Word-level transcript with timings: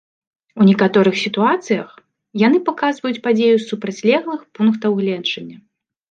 У 0.63 0.65
некаторых 0.69 1.15
сітуацыях 1.23 1.91
яны 2.43 2.57
паказваюць 2.69 3.19
падзею 3.27 3.57
з 3.59 3.65
супрацьлеглых 3.71 4.41
пунктаў 4.61 4.97
гледжання. 5.03 5.57